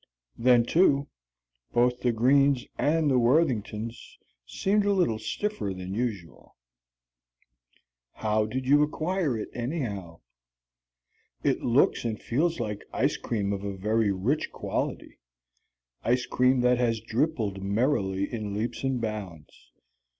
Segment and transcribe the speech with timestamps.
[0.39, 1.09] Then, too,
[1.73, 6.55] both the Greens and the Worthingtons seemed a little stiffer than usual.
[8.13, 10.21] How did you acquire it, anyhow?
[11.43, 15.19] It looks and feels like ice cream of a very rich quality;
[16.03, 19.71] ice cream that has drippled merrily in leaps and bounds.